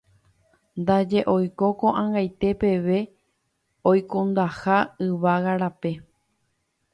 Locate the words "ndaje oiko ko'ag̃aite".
0.81-2.49